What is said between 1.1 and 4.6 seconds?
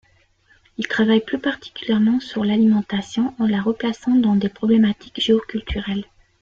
plus particulièrement sur l'alimentation, en la replaçant dans des